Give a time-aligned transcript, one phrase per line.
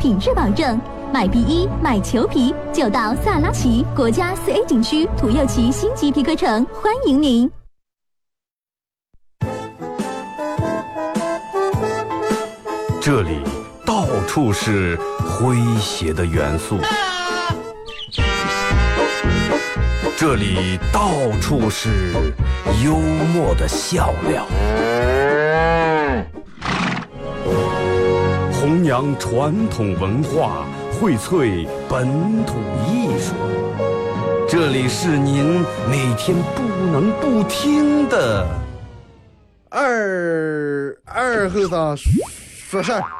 [0.00, 0.80] 品质保证。
[1.12, 7.50] 买皮衣、买裘皮就到萨拉奇国家四 A 景区土右旗星级皮革城，欢迎您。
[13.02, 13.40] 这里
[13.84, 16.78] 到处是诙谐的元素，
[20.16, 21.10] 这里到
[21.40, 22.12] 处是
[22.84, 22.94] 幽
[23.34, 24.46] 默的笑料。
[28.90, 32.56] 扬传统文化，荟萃本土
[32.88, 33.34] 艺术。
[34.48, 38.44] 这里是您每天不能不听的
[39.68, 43.19] 二二后生说事儿。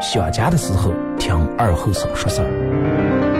[0.00, 3.37] 想家的时候，听二后生说事儿。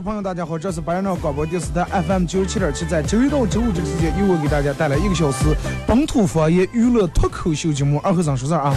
[0.00, 5.54] 朋友，大家好，这是白杨广播电视台 FM 九十七点七，在周一到周五这个时间，由我给大家带来一个小时
[5.86, 8.74] 本土方言娱乐脱口秀节目《二和尚说事儿》啊。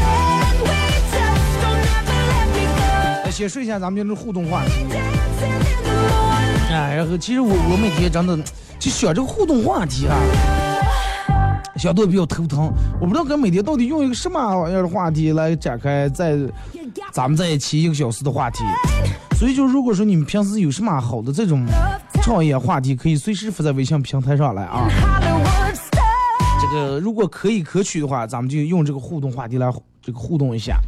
[3.31, 4.85] 先说一下咱们这互动话题。
[6.69, 8.38] 哎，然后其实我我每天真的
[8.78, 10.17] 就想这个互动话题啊，
[11.78, 12.72] 想的比较头疼。
[13.00, 16.38] 我不知道跟每天到底用一个什么玩意儿的话题来展开在
[17.12, 18.59] 咱们在一起一个小时的话题。
[19.44, 21.66] 所以就如果说你们平时有什么好的这种
[22.22, 24.88] 创业话题，可以随时发在微信平台上来啊。
[26.62, 29.69] 这个如果可以可取的话，咱们就用这个互动话题来
[30.01, 30.80] 这个互动一下。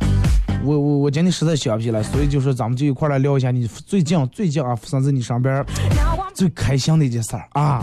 [0.63, 5.61] 我我我今天实在想不起来，所以就说咱们就一块来聊一下你最近最近啊发生在你上边
[6.33, 7.81] 最开心的一件事儿啊。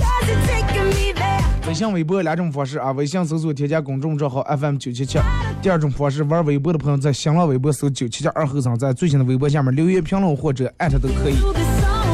[1.73, 5.19] 微信、微博两种方式啊，微信搜索添加公众账号 FM 九七七。
[5.63, 11.37] 第二种方式，玩微博的朋友在新浪微博搜九七七二后生，在最新的微博下面留言评论或者艾特都可以。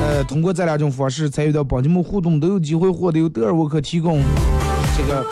[0.05, 4.23] 呃，通过这两种方式参与到帮节目互动，都有机会获得由德尔沃克提供
[4.97, 5.27] 这个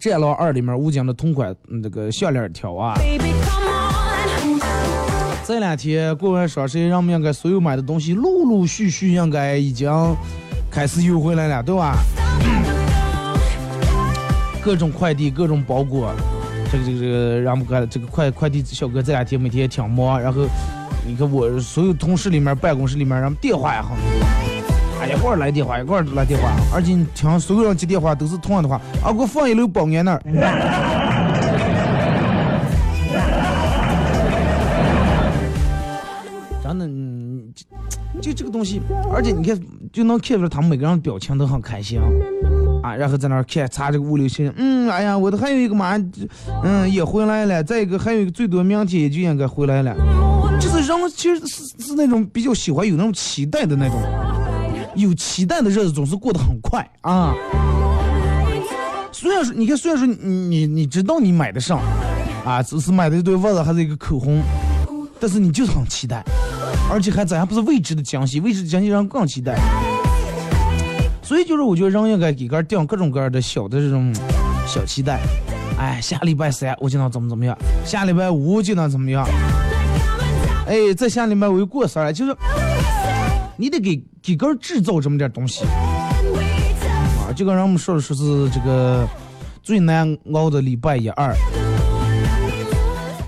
[0.00, 2.98] 战狼二里面吴京的同款那个项链条啊。
[5.46, 9.88] 这两天过完双十一，人们应该所有买的东西陆陆续续应该已经
[10.70, 11.96] 开始邮回来了，对吧？
[14.62, 16.14] 各种快递，各种包裹，
[16.70, 20.42] 这个这个这个，让我们看这个快快递小哥这两天每天也挺忙，然后
[21.04, 30.22] 你看我所有同事里面、办公室里面，人们电话也很多，哎，一会儿来电话，一会儿来电话，而且你听所有人接电话都是同样的话，啊，给我放一楼保安那儿。
[38.20, 38.80] 就这个东西，
[39.12, 39.58] 而且你看，
[39.92, 42.00] 就能看出来他们每个人表情都很开心
[42.82, 45.96] 啊，然后在那儿看查这个物流信息，嗯，哎呀，我的还有一个嘛，
[46.64, 49.94] 嗯，也回来了，再一个还有一个最多明天也就应该回来了，
[50.60, 54.02] 就是人其实是是那种比较喜欢有那种期待的那种，
[54.96, 57.34] 有期待的日子总是过得很快啊。
[59.12, 61.80] 虽然说，你看，虽然说你你知道你买的上，
[62.44, 64.42] 啊，只是买的一堆袜子还是一个口红，
[65.18, 66.24] 但是你就是很期待。
[66.90, 69.56] 而且还咱还不是未知的惊喜，未知的惊喜让人更期待。
[71.22, 74.12] 所以就是我觉得人应该给个定各种各样的小的这种
[74.66, 75.20] 小期待。
[75.78, 79.24] 哎，下礼拜三我就能怎么怎么样，下礼拜五就能怎么样。
[80.66, 82.36] 哎，在下礼拜我又过生日，就是
[83.56, 85.64] 你得给给个制造这么点东西。
[85.64, 89.08] 啊，就跟人们说的说是这个
[89.62, 91.34] 最难熬的礼拜一二。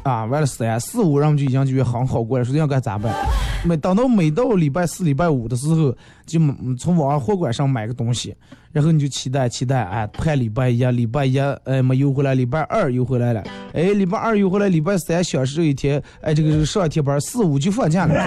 [0.02, 3.14] 啊，完了三四五，人们就已经觉得很好过了，说应该咋办？
[3.64, 5.94] 每等到每到礼拜四、礼拜五的时候，
[6.26, 6.40] 就
[6.78, 8.34] 从网上货馆上买个东西，
[8.72, 13.40] 然后你就期待期待，哎，盼礼拜一，礼拜一，哎，没邮回来，礼拜二邮回来了，
[13.72, 18.14] 哎，礼拜二邮回来，礼拜三享受一天，哎，这个上一天班，四五就放假了。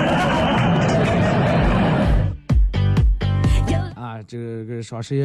[3.95, 5.19] 啊，这个这个双十一，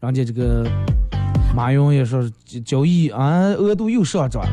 [0.00, 0.66] 人家这个
[1.54, 2.22] 马云也说
[2.66, 4.44] 交易啊额度又上涨。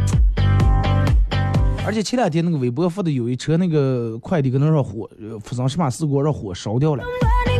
[1.85, 5.07] 而且前两天那个微博发的有一车那个快递可能让火
[5.43, 7.03] 发生什么事故让火烧掉了，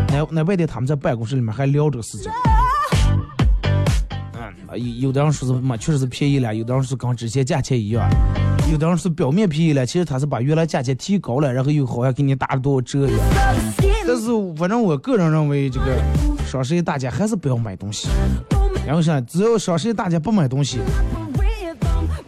[0.10, 2.31] 那那外天他们在办公室里面还聊这个事情。
[4.33, 8.10] 嗯，有的人说是嘛确实是便宜了，有的人说跟之前价钱一样，
[8.72, 13.19] 有的人说表面便宜了，其实他是把原来价钱提高了，然后又好像给你打了多少折一样。
[14.07, 14.24] 但是
[14.57, 16.01] 反正我个人认为这个
[16.48, 18.07] 双十一大家还是不要买东西，
[18.88, 20.80] 然后啥，只要双十一大家不买东西。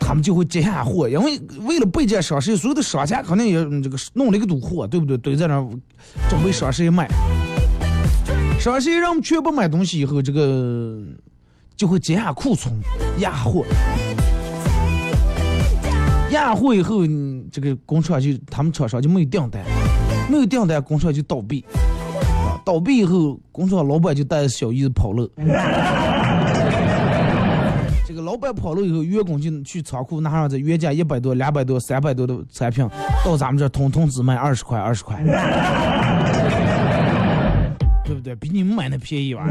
[0.07, 5.17] 他们就会接下货，因为为了备战双十一，所有的商家肯定也这个弄了一个堵货，对不对？
[5.17, 5.55] 堆在那
[6.29, 7.09] 准备双十一卖。
[8.57, 10.97] 双十一让我们全部买东西以后，这个
[11.75, 12.73] 就会接下库存
[13.19, 13.65] 压货，
[16.31, 17.01] 压货以后，
[17.51, 19.61] 这个工厂就他们厂商就没有订单，
[20.31, 21.65] 没有订单，工厂就倒闭，
[22.63, 25.29] 倒闭以后，工厂老板就带着小姨子跑了。
[28.37, 32.87] 老板跑了以后，员工就去仓库拿上这原价一百多、两百多、三百多的产品，
[33.25, 35.17] 到咱们这通通只卖二十块、二十块，
[38.05, 38.35] 对不对？
[38.35, 39.43] 比你们买的便宜吧？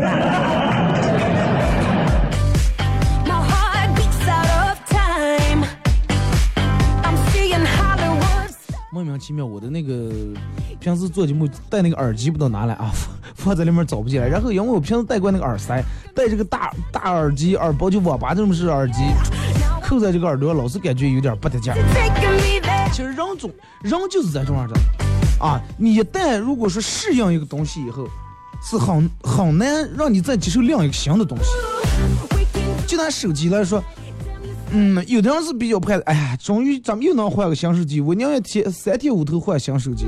[8.96, 10.10] 莫名其妙，我的那个
[10.80, 12.90] 平时做节目戴那个耳机不都拿来啊，
[13.36, 14.26] 放在里面找不进来。
[14.26, 15.84] 然后因为我平时戴惯那个耳塞，
[16.14, 19.02] 戴这个大大耳机，耳包就网吧这种式耳机，
[19.82, 21.74] 扣在这个耳朵，老是感觉有点不得劲。
[22.90, 23.50] 其实人总
[23.82, 24.74] 人就是在这样的
[25.38, 28.08] 啊，你一旦如果说适应一个东西以后，
[28.62, 31.44] 是很很难让你再接受另一个新的东西。
[32.86, 33.84] 就拿手机来说。
[34.72, 40.06] 嗯，有的人是比较怕，哎呀，终于咱们又能换个新手机，我宁愿天三天五头换新手机。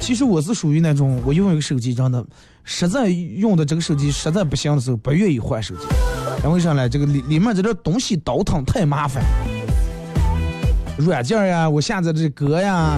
[0.00, 2.24] 其实我是属于那种，我用一个手机真的，
[2.64, 5.82] 实在用的这个手机实在不行的时候，不愿意换手机。
[6.44, 6.88] 因为啥呢？
[6.88, 9.22] 这个里里面这点东西倒腾太麻烦，
[10.96, 12.96] 软件呀，我下载这歌呀，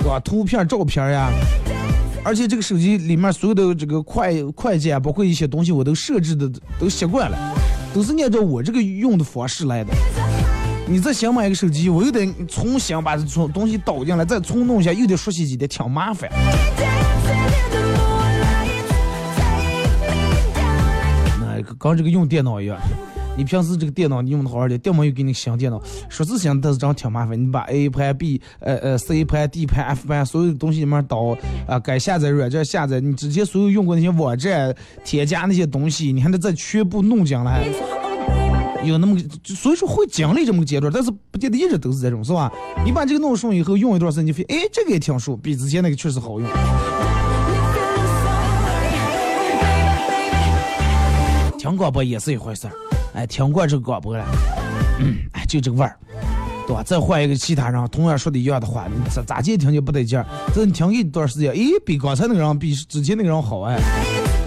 [0.00, 0.20] 对吧？
[0.20, 1.30] 图片、照片呀，
[2.22, 7.36] 而且这个手机里面所有的这个快快捷，包括一些东西，我都设置的都习惯了，
[7.94, 9.92] 都是按照我这个用的方式来的。
[10.86, 16.30] 你再想买一个手机，我又得重新把这从东西导进来，再重弄一下，又得熟悉几天，挺麻烦。
[21.40, 22.76] 那跟这个用电脑一样，
[23.36, 27.40] 你平时这个电脑你用的好好的，电脑又给你新电脑，说是新，但是真挺麻烦。
[27.40, 31.36] 你把 A 盘、B、呃呃 C 盘、D 盘、F 盘所有的东西里面导
[31.66, 34.74] 啊，该下载软件下载，你之前所有用过那些网站
[35.04, 37.64] 添加那些东西，你还得再全部弄进来。
[38.84, 42.52] 有那么，所以说会经历这么个阶段，但是不见得一直都是这种，是吧？
[42.84, 46.48] 你把这个弄顺以后，用一段时间，你发现，哎，这个也挺顺，比之前那个确实好用。
[51.58, 52.72] 听广播也是一回事儿，
[53.14, 54.24] 哎，听过这个广播了。
[54.98, 55.96] 嗯，哎，就这个味儿，
[56.66, 56.82] 对吧？
[56.82, 60.26] 再换一个其他人，同样说的一样的话，你咋咋地听就不得劲儿。
[60.54, 63.78] 这你听一段时间，诶，比刚才那个人比之前那个人好哎。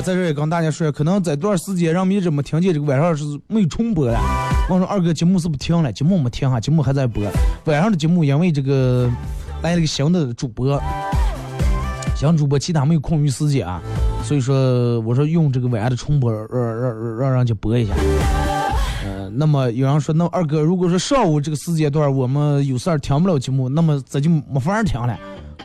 [0.03, 4.19] 在这也跟大家说，可能在段时间人们一直没听见这个晚上是没有重播了。
[4.69, 7.23] 我说二哥节目是不停了，节目没停哈，节目还在播。
[7.63, 9.09] 晚上的节目因为这个
[9.63, 10.79] 来了个新的主播，
[12.15, 13.81] 新主播其他没有空余时间啊，
[14.23, 17.95] 所以说我说用这个晚上的重播让让让让人家播一下。
[19.33, 25.17] 那么有人说，那二哥如果说上午这个时间段我们有事儿听不了节目，那么这就没法听了。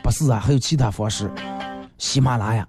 [0.03, 1.29] 不是啊，还有其他方式，
[1.97, 2.67] 喜马拉雅。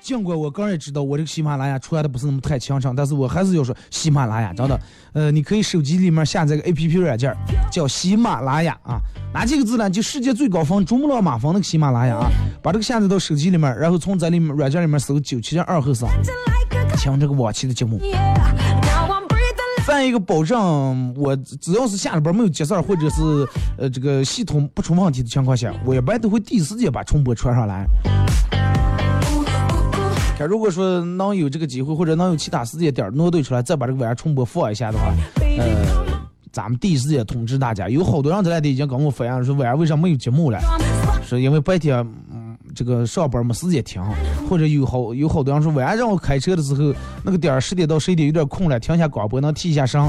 [0.00, 4.80] 尽管我个人也知道我这个喜马拉雅出来的不是那么太强盛，但是我还是要说喜马拉雅真的，
[5.12, 7.36] 呃，你可以手机里面下载个 A P P 软件
[7.72, 9.00] 叫喜马拉雅啊，
[9.34, 9.90] 哪几个字呢？
[9.90, 12.30] 就世界最高峰珠穆朗玛峰那个喜马拉雅啊，
[12.62, 16.08] 把这个下载到手机里面，然后从在里面软件里面搜九七二后生，
[16.96, 18.00] 听这个往期的节目。
[19.86, 23.22] 再一个保证，我只要是下了班没有急事儿，或者是
[23.78, 27.86] 呃这个系统不出问题的情况下，我一般都会第一时间把重播传上来。
[30.36, 35.64] 看，如果说能有这个机会，或者能有其他时间点儿挪对出来，再把这个晚上重播放一下的话，呃，
[36.50, 37.88] 咱们第一时间通知大家。
[37.88, 40.58] 有好多人在那里已经跟我反映说，晚上为啥没有节目了？
[41.24, 42.04] 是因为白天
[42.76, 44.02] 这个上班没时间听，
[44.50, 50.06] 或者有好有好多人说晚上我开车的时候那个点儿十点到十一点有点空了，听下广播能提一下声。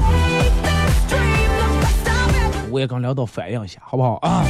[2.70, 4.44] 我也跟领导反映一下，好不好啊？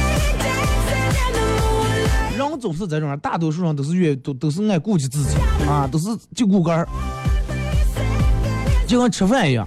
[2.37, 6.85] 人总是这种，大多数人都是越都都是爱顾及自己啊，都是就顾个儿，
[8.85, 9.65] 就跟吃饭一样。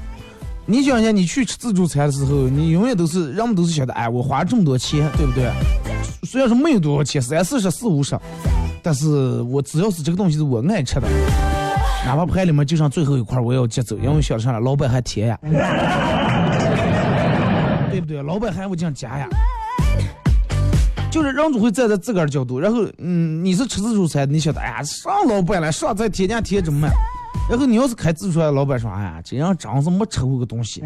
[0.66, 5.50] 你想想，你去吃自助餐的时候，你永远都是人们都是晓得，哎，我花这么多钱，对不对？
[6.24, 8.18] 虽然说没有多少钱，三四十、四五十，
[8.82, 11.08] 但是我只要是这个东西是我爱吃的，
[12.06, 15.38] 哪怕盘里面就剩最后一块，我也要接走，因为晓得啥了，老板还贴呀，
[17.90, 18.22] 对不对？
[18.22, 19.28] 老板还我这样夹呀。
[21.10, 26.90] 就是人总会站在自个儿角度，然后，嗯，你是吃自助餐，你晓得，哎呀，上老板了，上再添加添这么慢。
[27.50, 30.80] 然后你要是开自助餐，老板说，哎呀，这样真是没吃过个东西。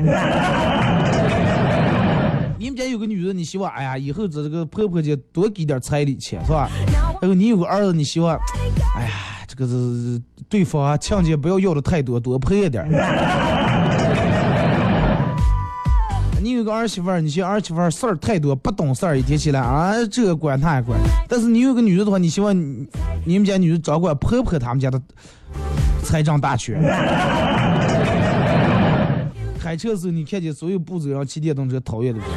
[2.66, 6.68] 你们家有个女人，你希望，哎呀，以后这这个婆婆家多给点彩礼钱，是吧？
[7.22, 8.36] 还有你有个儿子，你希望，
[8.96, 9.10] 哎呀，
[9.46, 12.84] 这个是对方啊，亲家不要要的太多，多赔一点。
[16.42, 20.98] 你有个儿媳妇儿，你嫌儿媳妇儿事儿太多，不懂事儿，一天起来啊，这个管那管。
[21.28, 22.84] 但是你有个女人的话，你希望你
[23.24, 25.00] 你们家女人掌管婆婆他们家的
[26.02, 26.82] 财政大权。
[29.56, 32.28] 开车时候，你看见所有步走让骑电动车讨厌的人，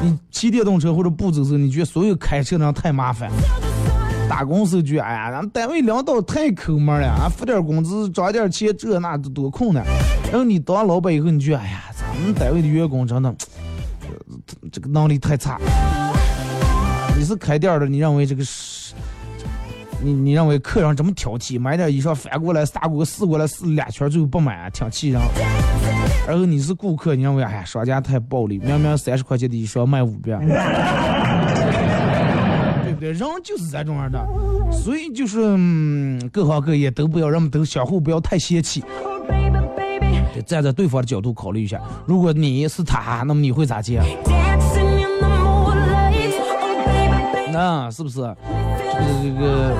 [0.00, 3.30] 你骑电动车或者不走时候，你觉得所有开车的人太麻烦。
[4.28, 9.84] 打工时候觉得，哎呀，咱们单位领导太抠门了，啊，付点工资，涨点钱，这那都多困难。
[10.30, 13.34] 然后你当老板以后，你觉得，哎呀，咱们单位的员工真的。
[14.70, 15.58] 这个能力太差。
[17.16, 18.94] 你是开店的，你认为这个是？
[20.00, 25.20] 你你认为客人这么挑剔，买点衣裳翻过来、撒过试过来试两圈，最后不买，挺气人。
[26.28, 30.36] 然后你是顾客，你认为哎呀，商家太暴力，明明三十块钱的衣裳卖五百，
[32.84, 33.12] 对不对？
[33.12, 34.22] 人就是这种样的，
[34.70, 35.40] 所以就是
[36.30, 38.84] 各行各业都不要，人们都相互不要太嫌弃。
[40.44, 44.02] 站在对方的角度考虑一下，如果你是他，那么你会咋接？
[47.50, 48.16] 那是不是？
[48.20, 49.74] 这个这个，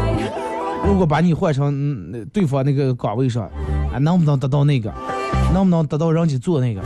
[0.86, 3.44] 如果把你换成对方那个岗位上，
[3.92, 4.90] 啊，能不能得到那个？
[5.52, 6.82] 能不能得到人家做那个？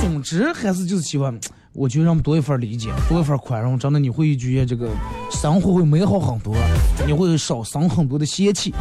[0.00, 1.38] 总之还是就是希望，
[1.72, 4.88] 我觉得让多一份理解，多一份宽容，真的你会觉得这个
[5.30, 6.54] 生活会美好很多，
[7.06, 8.74] 你会少生很多的邪气。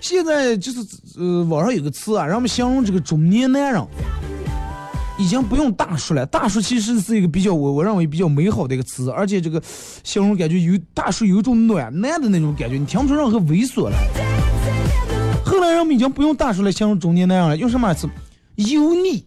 [0.00, 0.80] 现在就是
[1.18, 3.86] 呃，网上有个词啊，让我们形容这个中年男人，
[5.20, 6.24] 已经不用大叔了。
[6.24, 9.62] 大叔其实是一个比较我我认为比较美好的一个词，而且这个
[10.02, 13.98] 形容感觉有大叔有一种暖男的那种感觉，你听不出任何猥琐来。
[15.44, 18.08] 后来人们已经不用大叔来形容中年男人了，用什么词？
[18.56, 19.26] 油腻。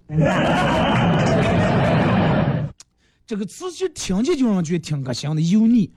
[3.27, 5.91] 这个词就听起就让人觉得挺恶心的，油腻。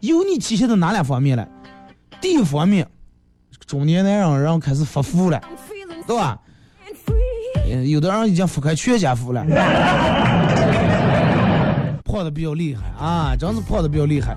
[0.00, 1.48] 油腻体现在哪两方面了？
[2.20, 2.88] 第一方面。
[3.66, 5.40] 中年男人然后开始发福了，
[6.06, 6.38] 对吧？
[7.86, 9.44] 有的人已经发开全家福了，
[12.04, 14.36] 胖的比较厉害啊，真是胖的比较厉害，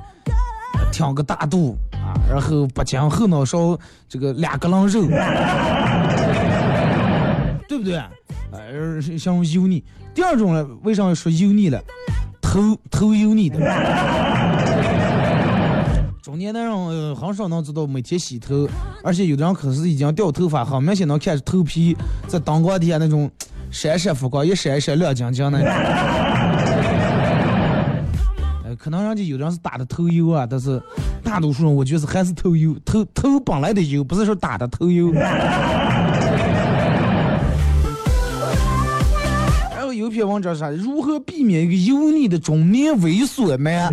[0.91, 3.77] 挺个大肚啊，然后脖颈后脑勺
[4.09, 5.07] 这个两个棱肉，
[7.67, 8.01] 对不对？
[8.51, 9.83] 呃，像油腻。
[10.13, 11.81] 第二种呢，为啥说油腻了？
[12.41, 13.57] 头头油腻的。
[16.31, 18.65] 中年男人呃很少能做到每天洗头，
[19.03, 21.93] 而且有的人可是已经掉头发，很明显能看着头皮
[22.25, 23.29] 在灯光底下那种
[23.69, 25.59] 闪闪发光，一闪一闪亮晶晶的。
[28.63, 30.81] 呃，可能人家有的人是打的头油啊，但是
[31.21, 35.11] 大多数人我觉得是还是头油，头头本来的油，不是说打的头油。
[39.75, 40.69] 然后有篇文章是啥？
[40.69, 43.91] 如何避免一个油腻的中年猥琐男？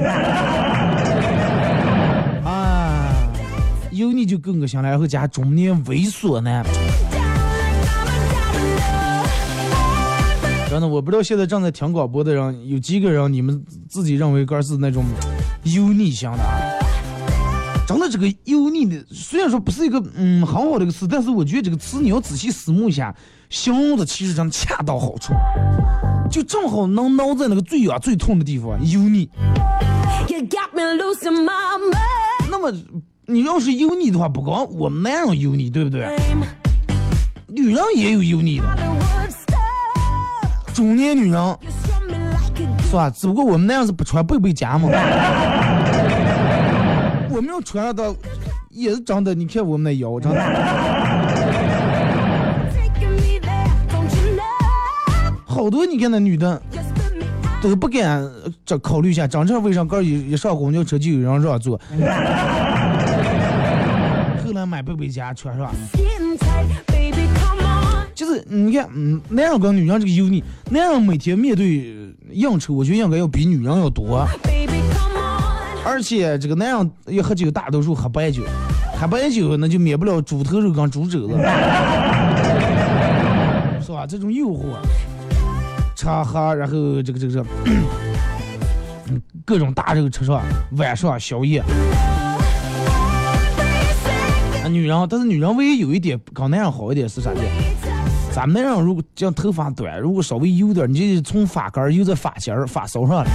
[3.99, 6.65] 油腻就更恶心了，然后加中年猥琐男。
[10.71, 15.05] 真的，我不知道现在正在听广播的人有几个人，你们自己认为个是那种
[15.65, 16.61] 油腻型的啊？
[17.89, 23.13] 真的，这个油腻的，虽然说不是一个嗯很好的一个词，但是我觉得这个词你要仔细思慕一下，
[23.51, 25.33] 形容的其实真恰到好处，
[26.31, 29.29] 就正好能挠在那个最痒最痛的地方，油腻。
[32.51, 32.73] 那么
[33.31, 36.17] 你要是油腻的话，不光我们男人油腻，对不对？
[37.47, 38.65] 女人也有油腻的，
[40.73, 41.57] 中年女人
[42.89, 43.11] 是吧？
[43.11, 44.89] 只不过我们那样是不穿背背夹嘛。
[47.29, 48.15] 我们要穿的
[48.71, 50.41] 也是长得，你看我们那腰长得。
[55.45, 56.63] 好多你看那女的
[57.61, 58.27] 都不敢
[58.65, 61.79] 这考虑一下，长这为啥个一一上公交车就有人让座，
[64.67, 65.71] 买背背夹穿是吧？
[68.15, 71.95] 就是你看，嗯，男人跟女人这个油腻，男人每天面对
[72.31, 74.27] 应酬，我觉得应该要比女人要多。
[75.85, 78.43] 而且这个男人要喝酒，大多数喝白酒，
[79.01, 81.35] 喝白酒那就免不了猪头肉跟猪肘子，
[83.81, 84.05] 是吧？
[84.07, 84.77] 这种诱惑。
[85.95, 87.45] 吃喝，然后这个这个
[89.45, 91.63] 各种大肉吃上，晚上宵夜。
[94.69, 97.41] 女人，但是女人唯一有一点跟男人好一点是啥的？
[98.33, 103.27] 咱们男人如果样头发短，如果稍微油点，你就从发根油在发尖儿、发梢上了。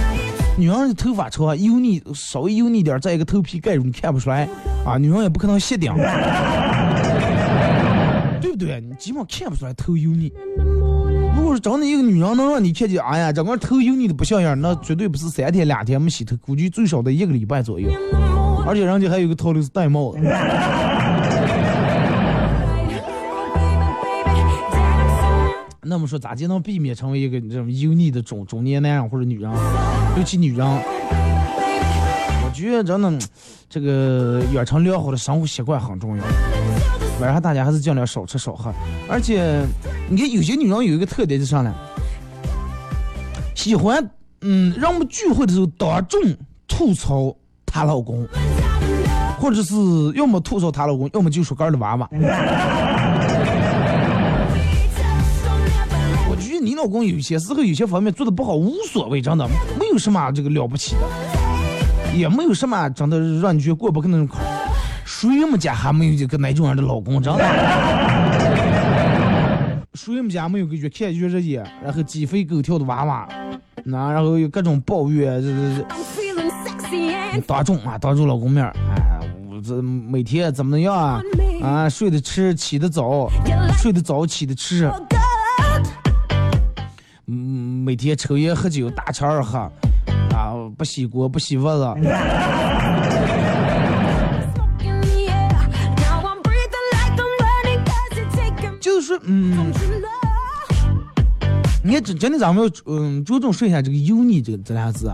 [0.56, 4.48] 女人的头发长，油腻，稍微油腻点，在一个头皮盖住，你看不出来
[4.86, 4.96] 啊。
[4.96, 5.92] 女人也不可能卸顶，
[8.40, 8.80] 对不对？
[8.80, 10.32] 你基本看不出来头油腻。
[11.36, 17.90] 如果是真的一个女人能让你看见，哎呀，整个头油腻的不像样，那绝对不是三天两天没洗头，估计最少得一个礼拜左右。
[18.66, 20.20] 而且人家还有个套路是戴帽子。
[25.94, 29.48] 那么说咋就能避免成为一个这种油腻的中中年男人或者女人，
[30.16, 30.66] 尤其女人？
[30.66, 33.16] 我觉得真的，
[33.70, 36.24] 这个养成良好的生活习惯很重要。
[37.20, 38.74] 晚上大家还是尽量少吃少喝，
[39.08, 39.64] 而且
[40.10, 41.72] 你看有些女人有一个特点是啥呢？
[43.54, 44.04] 喜欢
[44.40, 46.20] 嗯，让我们聚会的时候当众
[46.66, 47.32] 吐槽
[47.64, 48.26] 她老公，
[49.38, 49.76] 或者是
[50.16, 52.10] 要么吐槽她老公，要么就说个儿的娃娃。
[56.74, 59.46] 老公有些时候有些方面做的不好无所谓，真的
[59.78, 61.02] 没有什么这个了不起的，
[62.16, 64.68] 也没有什么真的让你觉得过不去那种坎儿。
[65.04, 67.22] 谁们家还没有一个那种样的老公？
[67.22, 67.44] 真的？
[69.94, 73.28] 谁们家没有个越看越热眼，然后鸡飞狗跳的娃娃？
[73.84, 75.84] 那然后有各种抱怨，这这
[77.32, 81.22] 这，当众啊，当众老公面，哎，我这每天怎么样啊？
[81.62, 83.28] 啊，睡得迟，起得早，
[83.78, 84.90] 睡得早，起得迟。
[87.26, 89.58] 嗯，每天抽烟喝酒，大吃二喝，
[90.34, 91.94] 啊，不洗锅，不洗袜子。
[98.80, 99.72] 就是嗯，
[101.82, 105.10] 你看，真真的，咱们要嗯着重说一下这个“油腻”这个这俩字。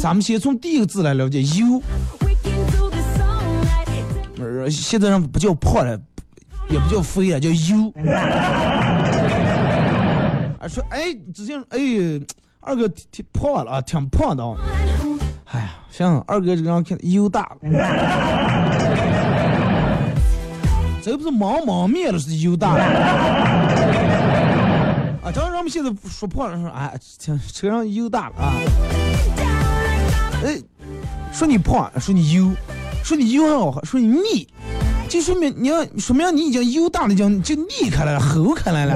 [0.00, 1.82] 咱们先从第一个字来了解“油”。
[4.40, 6.00] 呃，现在人不叫胖了，
[6.70, 7.92] 也不叫肥了，叫油。
[10.62, 11.78] 啊，说哎，之前哎，
[12.60, 14.44] 二哥挺胖了啊，挺胖的。
[15.46, 17.56] 哎呀，行，二哥这个人看油大了。
[21.02, 22.84] 这不是忙忙面了，是油大了。
[25.24, 26.94] 啊，正人们现在说胖了，说哎，
[27.52, 28.54] 车上油大了啊。
[30.44, 30.56] 哎，
[31.32, 32.52] 说你胖，说你油，
[33.02, 34.46] 说你油还好，说你腻，
[35.08, 38.94] 就说明你要说明你已经油大了，就就腻开来了，齁开来了。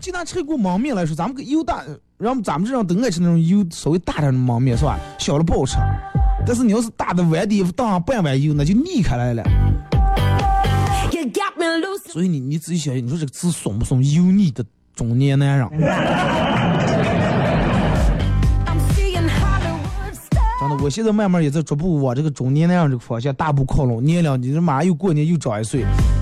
[0.00, 1.82] 就拿吃过焖面来说，咱们油大，
[2.16, 4.98] 然后咱们这样都爱吃那种油稍微大点的焖面是吧？
[5.18, 5.76] 小的不好吃。
[6.46, 9.42] 但是你要是大的碗底倒上半碗油，那就腻开来了。
[12.06, 14.02] 所以你你自己想想，你说这个字怂不怂？
[14.02, 15.68] 油腻的中年男人。
[20.60, 24.02] 真的，我现在慢慢也在逐步往这个中年男人这个方向大步靠拢。
[24.02, 26.19] 年龄，你这马上又过年又长一岁，我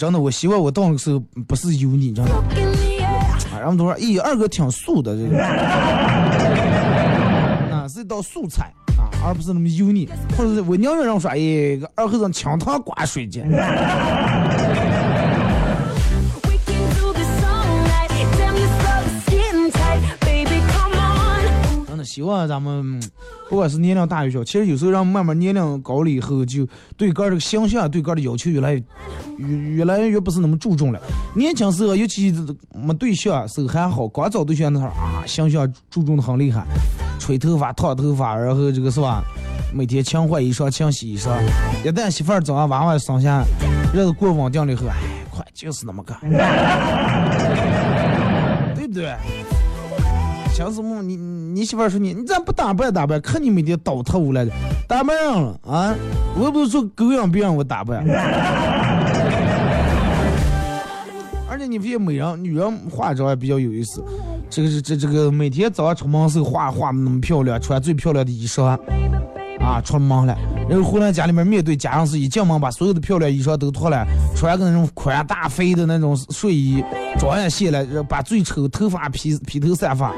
[0.00, 2.32] 真的我希望我到那个时候不是油腻，真的。
[3.52, 5.36] 啊，然后都说，咦，二哥挺素的这个，
[7.70, 10.08] 啊，是一道素菜啊，而不是那么油腻。
[10.38, 11.36] 或者是我宁愿让说，哎，
[11.94, 13.44] 二和尚清汤挂水去。
[22.02, 22.98] 希望咱们
[23.50, 26.64] 不管是年龄大与小，其实有时候让慢慢年龄高了以后，就
[26.96, 28.82] 对个这个形象、对个的要求越来越
[29.38, 31.00] 越越来越不是那么注重了。
[31.34, 32.32] 年轻时候，尤其
[32.72, 36.64] 没对象时候还好，刚找对象那时候啊，形象注重的很厉害，
[37.18, 39.20] 吹头发、烫头发，然后这个是吧？
[39.74, 41.30] 每天勤换衣裳、勤洗衣裳。
[41.84, 43.44] 一旦媳妇儿找完娃娃生下，
[43.92, 44.94] 日子过稳定了以后，哎，
[45.28, 46.14] 快就是那么个，
[48.76, 49.12] 对不对？
[50.52, 51.00] 想什么？
[51.02, 53.20] 你你媳妇说你，你咋不打扮打扮？
[53.20, 54.52] 看你每天倒腾无赖的，
[54.86, 55.96] 打扮上了啊！
[56.36, 58.04] 我又不是说狗养别让我打扮。
[61.48, 64.04] 而且你发现美人女人化妆也比较有意思，
[64.50, 68.78] 这个是这这个每天早上出门时候化化那么漂亮，穿最漂亮的衣裳
[69.60, 70.36] 啊，出门了，
[70.68, 76.82] 然后回来家里面面对家人是一进门把所有的漂亮衣裳都脱了，穿个那种宽大肥的那种睡衣，
[77.18, 80.12] 妆也卸了，把最丑头发披披头散发。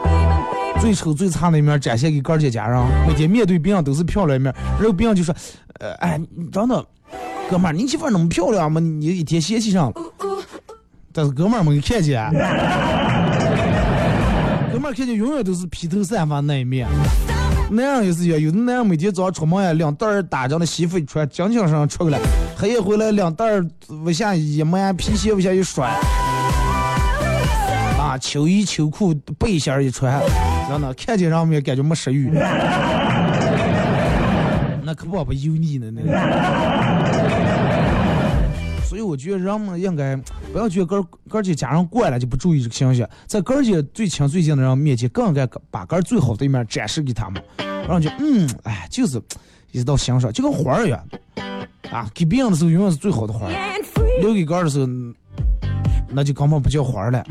[0.81, 5.33] 最丑最差的一面展现给哥姐家人，每天面对别人都是漂亮一面，然后别人就说
[5.79, 6.85] ：“呃，哎，真的，
[7.49, 8.81] 哥们儿，你媳妇那么漂亮吗？
[8.81, 9.95] 你一天嫌弃上了。”
[11.13, 12.25] 但是哥们儿没看见，
[14.73, 16.89] 哥们儿看见永远都是披头散发那一面。
[17.75, 22.19] 那样也是样，有的那样每天早上出门呀，两袋儿打仗的西服一穿，紧紧上出来，
[22.55, 23.67] 黑夜回来两袋儿
[24.05, 25.87] 往下一抹，皮鞋往下一甩。
[27.99, 30.21] 啊秋衣秋裤背心儿一穿，
[30.69, 32.31] 真的看见上面感觉没食欲，
[34.85, 36.09] 那可不不油腻呢那个。
[39.13, 40.17] 我觉得人们应该
[40.55, 49.21] 不要觉得哥哥姐家人惯了就不注意这个形象，在哥姐最亲最近的人面前，更应该把哥最好的一面展示给他们，然后就嗯，哎，就是
[49.71, 51.07] 一直到欣赏，就跟花儿一样，
[51.91, 53.53] 啊，给别人的时候永远是最好的花儿，
[54.23, 54.89] 留给哥的时候。
[56.15, 57.23] 那就根本不叫花儿了。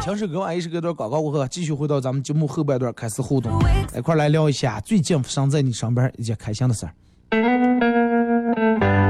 [0.00, 3.52] 强势哥，俺也是隔段广告过后，继续回到咱们节目后半段开始互动，
[3.96, 6.92] 一块来聊一下最近发生在你身边一件开心的事儿。
[7.32, 9.09] Thank you.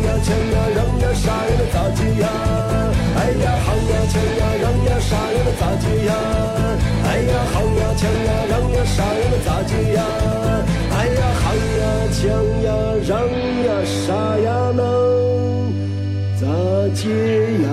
[0.00, 0.16] 哎呀！
[0.24, 0.56] 抢呀！
[0.74, 1.12] 让呀！
[1.12, 1.52] 啥呀？
[1.58, 2.24] 那咋接呀？
[3.16, 3.44] 哎呀！
[3.66, 3.92] 好呀！
[4.08, 4.42] 抢呀！
[4.62, 4.88] 让呀！
[4.98, 5.38] 傻呀？
[5.44, 6.12] 那咋接呀？
[7.04, 7.32] 哎呀！
[7.52, 7.82] 好呀！
[7.98, 8.30] 抢呀！
[8.48, 8.76] 让呀！
[8.86, 9.20] 傻呀？
[9.30, 10.00] 那咋接呀？
[10.96, 11.20] 哎呀！
[11.40, 11.44] 喊
[11.80, 11.84] 呀！
[12.16, 12.18] 抢
[12.64, 12.68] 呀！
[13.06, 13.12] 让
[13.66, 13.68] 呀！
[13.84, 14.08] 傻
[14.38, 14.72] 呀？
[14.74, 14.80] 那
[16.40, 16.42] 咋
[16.94, 17.04] 接
[17.62, 17.68] 呀？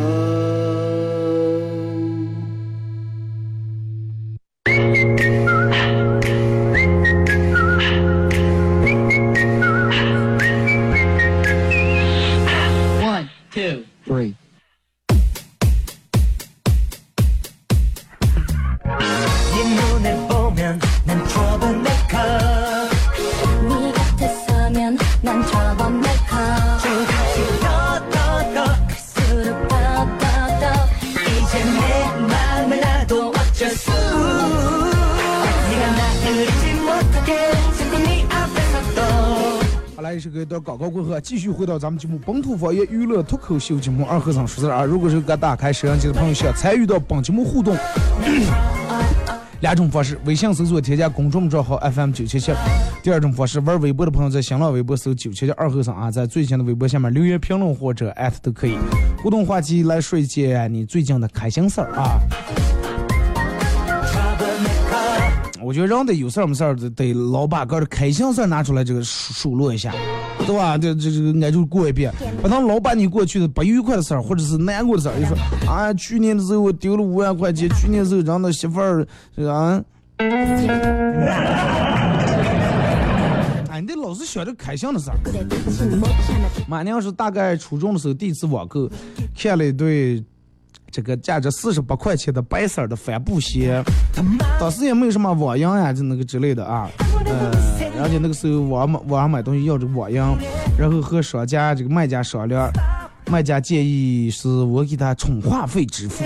[40.64, 44.84] 广告过后，继续回到咱们节目《本土方言娱乐脱口秀》节目二和尚说事儿啊！
[44.84, 47.76] 如果是刚打开摄像机的朋友，想参与到本节目互动，
[49.62, 52.54] 两种方式：微信搜索添加公众账号 FM 九七七；
[53.04, 58.78] 第二种方式，玩微博的朋友在新浪微博搜九七七二和尚啊，在最新的微博下面留言评论或者艾特都可以。
[59.22, 62.20] 互动话题来说一件你最近的开心事儿啊！
[65.68, 69.94] 我觉得人得有事儿没事儿得得老把个的开心事儿拿出来这个数数落一下。
[70.46, 70.78] 对吧？
[70.78, 72.10] 这这这个俺就过一遍，
[72.42, 75.36] 不能老把你过去的不愉快的事儿，或者是难过的事儿，就说
[75.70, 79.06] 啊，去年的时候我丢了五万块钱，去年的时候让那媳妇儿
[79.46, 79.84] 啊，
[83.70, 85.18] 哎，你得老是想着开心的事儿。
[86.66, 88.90] 马娘是大概初中的时候第一次网购，
[89.36, 90.24] 看了一对。
[90.90, 93.84] 这个价值四十八块钱的白色的帆布鞋，
[94.60, 96.90] 当时也没有什么网银呀，就那个之类的啊，
[97.26, 97.52] 呃，
[98.02, 100.18] 而且那个时候网网上买东西要这个网银，
[100.78, 102.72] 然后和商家这个卖家商量，
[103.30, 106.24] 卖家建议是我给他充话费支付，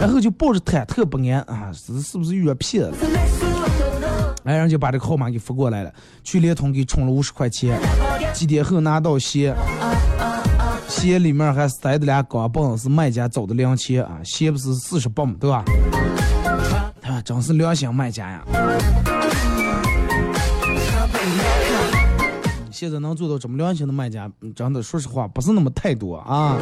[0.00, 2.98] 然后就抱着忐忑不安啊，是是不是遇到骗子？
[4.44, 7.78] 哎，然后就把这个号码给发过来了，去联通给充了五十块钱，
[8.34, 9.54] 几天后拿到鞋。
[11.02, 14.20] 鞋里面还塞的俩钢镚，是卖家找的零钱啊！
[14.22, 15.64] 鞋不是四十八嘛，对吧？
[17.02, 18.44] 啊，真是良心卖家呀！
[22.70, 26.56] 现在能做到这么良心的卖家，真的说实话不是那么太多啊。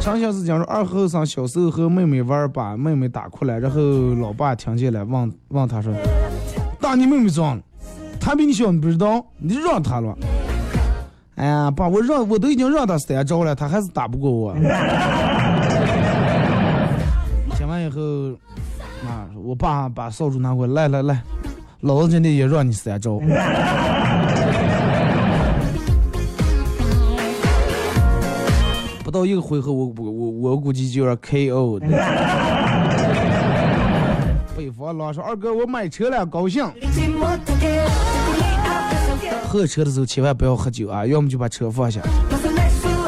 [0.00, 3.80] 上小是讲说，二后生小时候和妹妹玩，把妹妹打哭了，然后
[4.20, 5.92] 老爸听见了，问问他说
[6.80, 7.62] ：“打你妹妹脏了？
[8.20, 9.26] 他比你小，你不知道？
[9.38, 10.16] 你让他了。”
[11.36, 14.54] 哎呀，爸，我让我都已经让他三招了，他还是打不过我。
[17.56, 18.00] 听完以后，
[19.06, 21.22] 啊，我爸把扫帚拿过来，来来来，
[21.80, 23.20] 老子今天也让你三招。
[29.04, 31.78] 不到一个回合，我我我我估计就要 KO。
[34.56, 36.64] 北方老说二哥，我买车了，高兴。
[39.46, 42.00] 喝车的时候千万不要喝酒啊，要么就把车放下。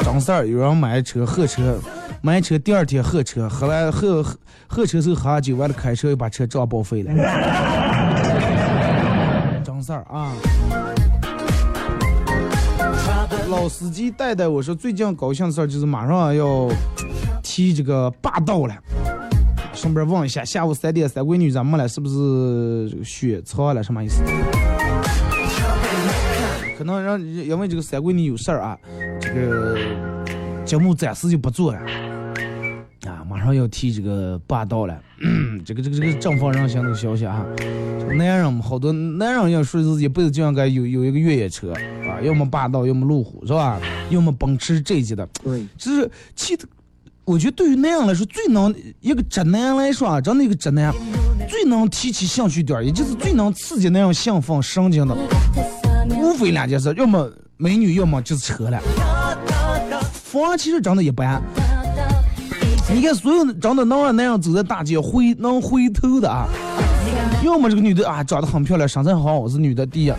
[0.02, 1.78] 张四儿有人买车喝车，
[2.22, 4.24] 买车第二天喝车，喝完喝
[4.66, 7.12] 喝车时候喝酒，完了开车又把车撞报废了。
[9.64, 10.32] 张四儿啊，
[13.50, 16.68] 老司机带带我说，最近高兴的事儿就是马上要
[17.42, 18.74] 提这个霸道了。
[19.74, 21.86] 顺便问一下，下午三点三闺女咋没了？
[21.86, 23.82] 是不是血藏了？
[23.82, 24.22] 什么意思？
[26.78, 28.78] 可能让因为这个三闺女有事儿啊，
[29.20, 29.76] 这个
[30.64, 31.78] 节目暂时就不做了
[33.04, 34.96] 啊，马上要提这个霸道了，
[35.66, 37.44] 这个这个这个正方人心的消息啊，
[38.16, 41.72] 男人嘛，好多男人要说自己一辈子就应该有有一个越野车
[42.08, 43.80] 啊，要么霸道，要么路虎是吧？
[44.10, 46.60] 要么奔驰这级的，对，就是其实
[47.24, 50.94] 我觉得对于男人来说，最能一个直男来说啊，真的一个直男
[51.48, 55.16] 最能提起兴趣点，也就是最能刺激那样兴奋神经的。
[56.10, 58.80] 无非两件事，要么美女，要么就是车了。
[60.12, 61.42] 房其实长得一般，
[62.92, 66.46] 你看所有长得能让男人走在大街回能回头的啊，
[67.42, 70.12] 要么这个女的啊长得很漂亮，身材好是女的第一，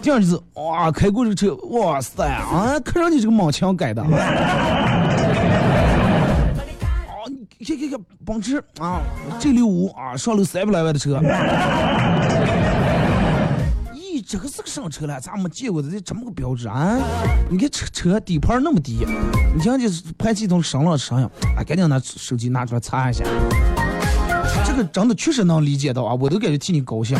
[0.00, 4.08] 第二就是哇开过这个车，哇塞啊看上去这个猛枪改的，啊
[7.58, 9.00] 你看看看奔驰啊
[9.40, 11.20] G 六五啊上了三百来万的车。
[14.26, 15.20] 这个是个什么车了？
[15.20, 16.98] 咱没见过的，这这么个标志啊？
[17.50, 19.06] 你看车车底盘那么低，
[19.54, 21.24] 你听这排气筒声浪声音，
[21.56, 23.24] 啊，赶紧拿手机拿出来查一下。
[24.66, 27.16] 这个真的确实能理解到啊，我都感觉替你高兴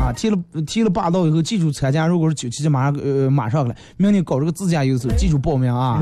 [0.00, 0.12] 啊！
[0.12, 5.98] 提了提了霸道以后，记住参加，如果是九七七马上呃马上来，明年搞这个自驾游的时候，记住报名啊！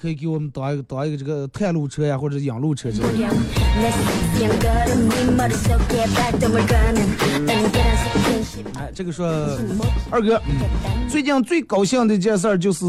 [0.00, 3.28] 可以给我们当一个当一个这个探路车呀，或者养路车之类的。
[8.78, 9.28] 哎，这个说
[10.10, 10.40] 二哥，
[11.06, 12.86] 最近最高兴的一件事儿就是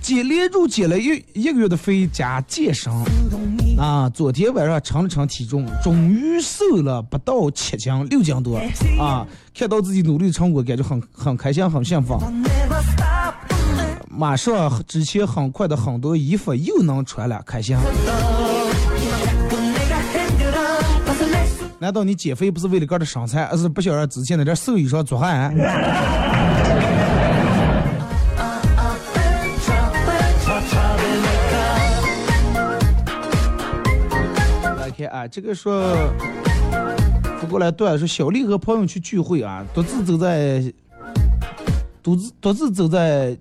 [0.00, 2.92] 接连住减了一一个月的肥加健身
[3.76, 4.08] 啊！
[4.10, 8.60] 昨天晚上称了称体重，终于瘦了不到七斤，六斤多
[9.00, 9.26] 啊！
[9.52, 12.16] 看到自己努力的成果，感觉很很开心，很幸福。
[14.16, 17.76] 马上之前很快的很多衣服又能穿了，开心。
[21.78, 25.54] 难道你减肥不是为了个的身材，而是不想让之前那点瘦衣裳出汗？
[34.78, 35.94] 来看啊，这个说，
[37.38, 40.72] 不过来段说小丽和朋友去聚会啊，独自走在，
[42.02, 43.36] 独自独自走在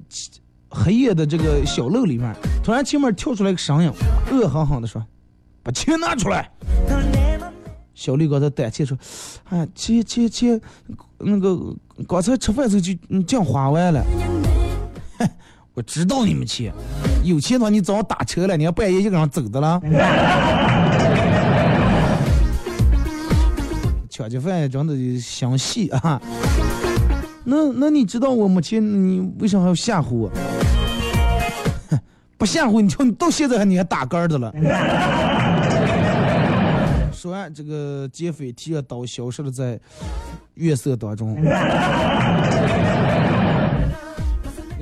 [0.75, 3.89] 黑夜的这个小路里面，突然前面跳出来个声音，
[4.31, 5.01] 恶狠狠的说
[5.63, 6.51] ：“把钱拿出来。”
[7.95, 8.97] 小丽刚才胆怯说
[9.49, 10.59] ：“哎，钱钱钱，
[11.19, 11.57] 那个
[12.05, 14.03] 刚才吃饭时候就讲花完了。
[15.73, 16.73] 我知道你们钱，
[17.23, 19.81] 有钱的话你早上打车了，你要半夜一个人走的了。
[24.09, 26.21] 抢劫犯真的详细啊！
[27.43, 30.31] 那那你知道我没钱，你为啥还要吓唬我？
[32.37, 34.53] 不吓唬你，就你到现在还你还打杆的了。
[37.13, 39.79] ”说完，这个劫匪提着刀消失了在
[40.55, 41.37] 月色当中。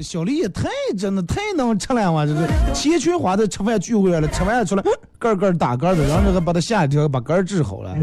[0.02, 2.26] 小丽也太真的太能吃了哇！
[2.26, 4.84] 这个钱全花在吃饭聚会了，吃饭出来
[5.20, 7.96] 个个打嗝的，然后这个把他吓一跳，把嗝治好了。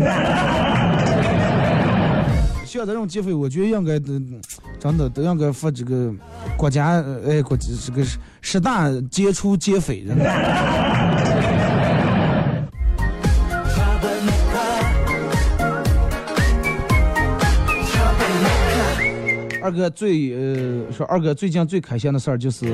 [2.79, 4.13] 像这种劫匪，我觉得应该都
[4.79, 6.15] 真的都应该发这个
[6.57, 8.07] 国家哎国这个
[8.41, 10.17] 十大杰出劫匪人。
[19.63, 22.73] 二哥最呃说二哥最近最开心的事儿就是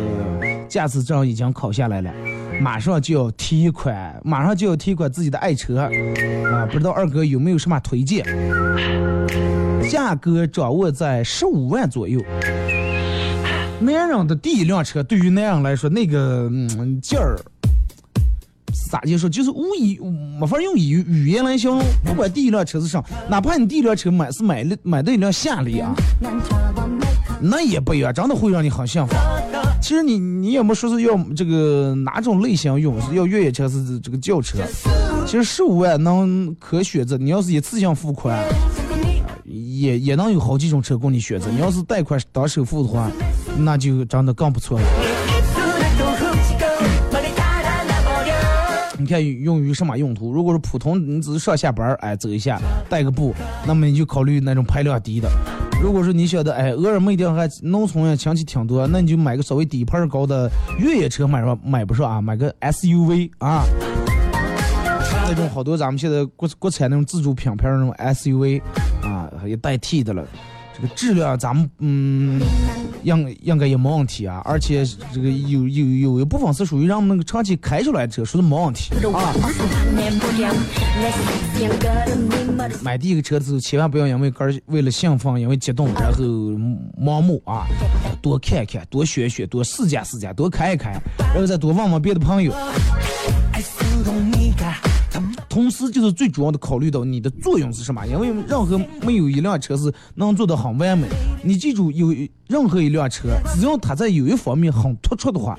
[0.69, 2.13] 驾驶证已经考下来了，
[2.61, 5.89] 马上就要提款，马上就要提款自己的爱车啊！
[6.71, 8.25] 不知道二哥有没有什么推荐？
[9.89, 12.21] 价格掌握在十五万左右。
[13.79, 17.37] 男人的第一辆车对于男人来说那个嗯劲儿，
[18.91, 20.01] 咋就说就是无语
[20.41, 21.81] 没法用语语言来形容。
[22.05, 25.95] 不管第一辆车是啥，哪怕你第一辆车买是买了买的一辆夏利啊。
[27.41, 29.15] 那也不一样，真的会让你很幸福。
[29.81, 34.59] 其实你你也没说是要这个哪种类型用，是要越野车是这个轿车。
[35.27, 38.39] 其实十五万能可选择，你要是一次性付款，
[39.45, 41.49] 也也能有好几种车供你选择。
[41.51, 43.11] 你要是贷款当首付的话，
[43.59, 44.87] 那就真的更不错了。
[48.99, 50.33] 你看用于什么用途？
[50.33, 53.35] 如果是普通，你只是上下班哎走一下带个步，
[53.67, 55.31] 那么你就考虑那种排量低的。
[55.87, 63.63] 如果说你晓得，哎，偶尔没地方还农村呀亲戚挺多，那你就买个稍微底盘高的越野车，买上买不上啊，买个 SUV 啊，
[65.29, 68.61] 那种好多咱们现在国国产那种自主品牌那种 SUV
[69.05, 70.27] 啊，也代替的了。
[70.75, 72.43] 这个质量咱们嗯，
[73.05, 79.33] 应应该也没问题啊，而且这个有有有一部分是属于让那个长期开出来的车，说是没问题啊。
[82.83, 86.25] 买第一个车的时候，千万不要因为个为了兴奋，因为激动，然后
[87.01, 87.67] 盲目啊，
[88.23, 92.53] 多看一看，多学学，多试驾试驾，多开一开，然后再多问问别的朋友。
[95.49, 101.09] 同时，就是最主要的考虑到你的作用是什么，因为任何没有一辆车是能做得很完美。
[101.43, 102.15] 你记住，有
[102.47, 105.59] 任何一辆车，只要它在有一方面很突出的话，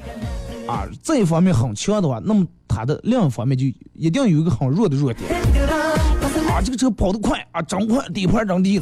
[0.68, 5.28] 啊，这一方面很强的话，那么它的另一方面就一定有一个很弱的弱点。
[6.58, 8.82] 啊，这个车跑得快啊，真快，底盘真低，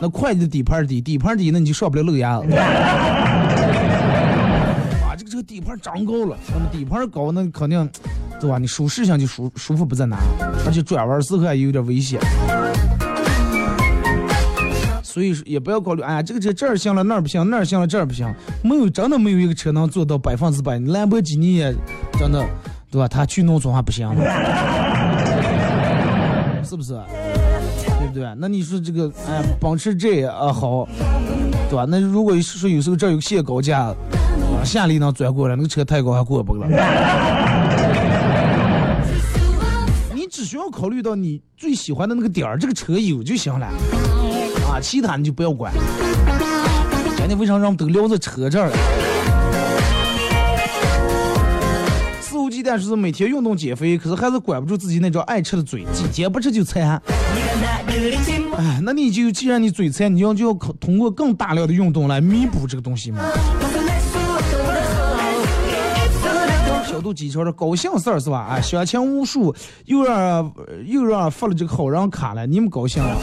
[0.00, 2.46] 那快的底盘低，底盘低，那你就上不了路牙子。
[5.02, 7.90] 啊，这个车底盘长高了，那么底盘高，那肯定。
[8.40, 8.56] 对吧？
[8.56, 10.16] 你舒适性就舒舒服不在哪，
[10.64, 12.20] 而且转弯时候还有点危险，
[15.02, 20.78] 所以说也不要考虑，哎呀，这个车这儿行了那儿不行，那儿行了这儿不行，没有真的没有一个车能做到百分之百。
[20.78, 21.74] 兰博基尼也
[22.12, 22.46] 真的，
[22.92, 23.08] 对吧？
[23.08, 24.08] 他去农村还不行，
[26.68, 26.92] 是不是？
[27.98, 28.28] 对不对？
[28.36, 30.86] 那你说这个，哎，奔驰 G 啊好，
[31.70, 31.86] 对吧？
[31.88, 33.94] 那如果是说有时候这有个限高架，啊，
[34.64, 36.66] 下里能钻过来，那个车太高还过不了。
[40.14, 43.66] 你只需要考虑到你最喜欢的那个点儿，这个车有就行了，
[44.70, 45.72] 啊，其他你就不要管。
[47.16, 48.76] 今天为啥让我们都聊到车这儿了？
[52.48, 57.00] 肆无忌惮说是每天运动减肥，可是还是管不住自己那张爱吃的嘴，几天不吃就馋。
[58.56, 63.20] 哎，那你就既然你嘴馋，你要就要通过更大量的运动来弥补这个东西嘛。
[66.86, 68.46] 小肚鸡肠的高兴事儿是吧？
[68.50, 70.50] 哎，相亲无数，又让
[70.86, 73.14] 又让发了这个好人卡了，你们高兴了？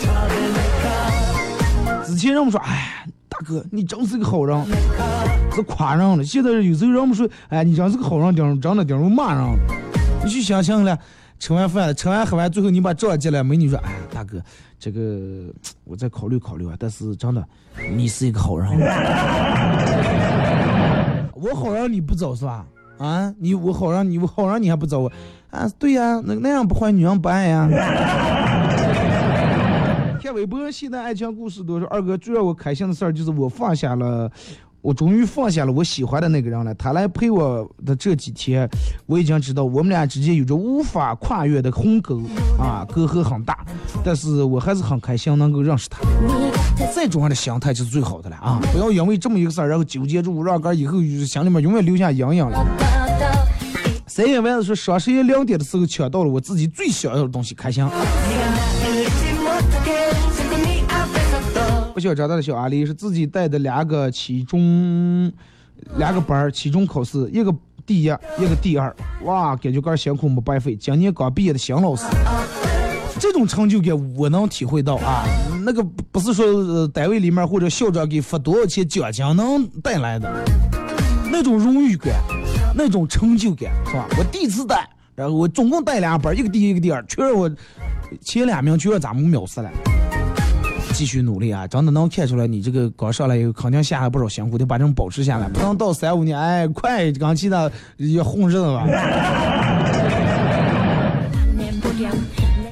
[2.05, 3.07] 之前人们说，哎，
[3.37, 4.57] 大哥你真是个好人，
[5.53, 6.23] 是夸人了。
[6.23, 9.43] 现在有时候人们说，哎，你真是个好人，顶真的顶着骂人。
[10.23, 10.97] 你去相亲了，
[11.37, 14.41] 吃完饭，吃完喝完，最后你把账结了，美女说，哎，大哥，
[14.79, 16.75] 这个我再考虑考虑啊。
[16.79, 17.45] 但是真的，
[17.93, 18.69] 你是一个好人。
[21.35, 22.65] 我好人你不走是吧？
[22.99, 25.11] 啊，你我好让你我好让你还不走
[25.51, 25.69] 啊？
[25.77, 27.67] 对呀，那那样不坏女人不爱呀。
[30.35, 34.29] 微博，现在爱情故事都说二哥最让我开心的事儿就是我放下了，
[34.81, 36.75] 我终于放下了我喜欢的那个人了。
[36.75, 38.69] 他来陪我的这几天，
[39.05, 42.21] 我已经知道我们俩之间有着无法跨越的鸿沟
[42.59, 43.65] 啊，隔阂很大，
[44.03, 46.01] 但是我还是很开心能够认识他。
[46.93, 48.59] 再重要的心态就是最好的了啊！
[48.73, 52.65] 不要因为这么一个事儿，然后纠结住，让哥以后心里面永远留下阴影了。
[54.05, 57.85] 三月丸子说双十一两点的时候抢到了我自己最想要的东西，开心。
[61.95, 65.31] 不想长大的小阿丽是自己带的两个期中，
[65.95, 68.93] 两个班儿期中考试，一个第一，一个第二，
[69.23, 70.75] 哇，感觉个辛苦没白费。
[70.75, 72.03] 今年刚毕业的新老师，
[73.17, 75.23] 这种成就感我能体会到啊。
[75.63, 75.81] 那个
[76.11, 80.29] 不是说单位里面或者校长给发多少钱奖金能带来的，
[81.31, 82.13] 那种荣誉感，
[82.75, 84.05] 那种成就感，是吧？
[84.17, 84.85] 我第一次带，
[85.15, 87.49] 然后我总共带俩班，一个第一，一个第二，全是我
[88.19, 89.71] 前两名，全让咱们秒死了。
[90.95, 91.67] 继续努力啊！
[91.67, 98.87] 真的能看出来，你这个刚上来以后，肯定下了不少辛苦，得把这种保持下来，不能到三五年，哎，快刚其他也混日子了。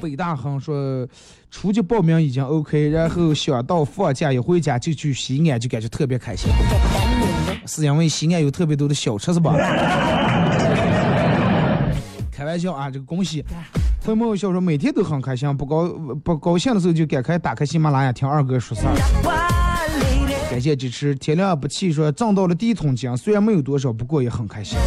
[0.00, 1.06] 北大亨说，
[1.50, 6.50] 初级报名已经 OK，然后想到放假一回家就去西安，就感觉特别开心。
[7.66, 9.54] 是因为西安有特别多的小吃是吧？
[12.32, 13.44] 开玩笑啊，这个恭喜。
[14.12, 15.88] 朋友笑说每天都很开心，不高
[16.22, 18.94] 不高兴的时候就赶快打开喜马拉雅听二哥说事儿。
[20.50, 24.78] 感谢支持，天亮不气说挣到了第一桶金，虽然没有多少，不过也很开心。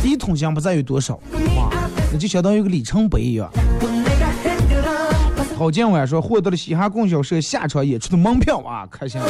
[0.00, 1.16] 第一桶金不在于多少，
[1.56, 1.68] 哇，
[2.12, 3.50] 那就相当于个里程碑一样。
[5.58, 9.20] 郝建晚说获得了嘻哈供销社下场演出的门票啊，开心。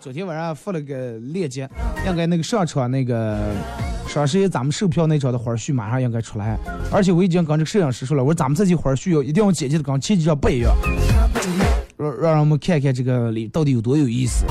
[0.00, 1.70] 昨天晚上发了个链接，
[2.06, 3.38] 应该那个上场那个。
[4.06, 6.58] 双十一咱们售票那场的花絮马上应该出来，
[6.90, 10.74] 而且我已经跟这个摄影师说了，我说咱们这期花絮要一定要剪辑的跟前几场不一样，
[11.96, 14.44] 让让我们看看这个里到底有多有意思。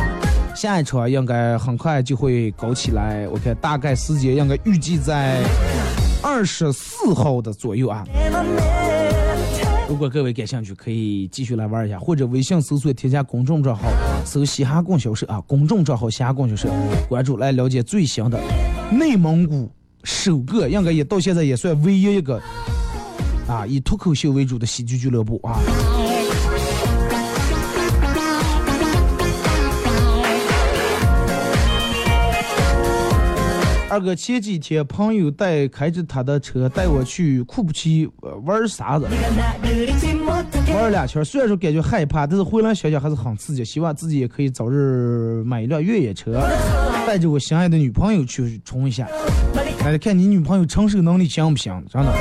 [0.56, 5.43] 下一场应该很快就会搞起来，我看大概时间应该预计在
[6.24, 8.04] 二十四号的左右啊。
[9.88, 13.84] 如果各位感兴趣，可以继续来玩一下，或者微信搜索添加公众账号，
[14.26, 16.70] 搜嘻哈供销社啊，公众账号嘻哈供销社，
[17.08, 18.39] 关注来了解最新的。
[18.92, 19.72] 内蒙古
[20.04, 22.42] 首个，应该也到现在也算唯一一个
[23.48, 25.60] 啊，以脱口秀为主的喜剧俱乐部啊。
[33.92, 38.10] 二哥前几天朋友带开着他的车带我去库布齐
[38.46, 39.06] 玩啥子，
[40.74, 46.42] 玩了两圈，虽然说感觉害怕，但是回来想想还是很刺激，希望自己也可以早日买一辆越野车。
[47.06, 49.06] 带着我心爱的女朋友去冲一下，
[49.84, 51.84] 来看你女朋友承受能力行不行？
[51.92, 52.14] 真的。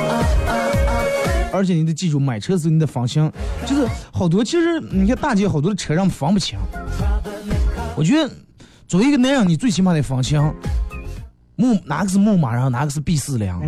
[1.53, 3.31] 而且你得记住，买车时你得放心，
[3.65, 6.59] 就是好多其实你看大街好多的车让分不清。
[7.95, 8.29] 我觉得
[8.89, 10.37] 作为一个男人，你最起码得分清，
[11.61, 13.53] 牧哪个是木马然后，哪个是 B 四零。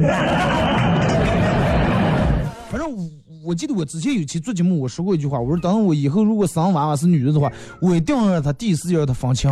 [2.72, 3.08] 反正我
[3.46, 9.52] 我记得我之前有期做节目，我说过一句话，我说等我以后如果生娃娃是女的的话，我一定要让她第一时间让她分清。